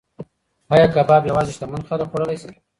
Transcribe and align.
ایا 0.73 0.85
کباب 0.95 1.21
یوازې 1.27 1.51
شتمن 1.55 1.81
خلک 1.89 2.07
خوړلی 2.11 2.37
شي؟ 2.41 2.51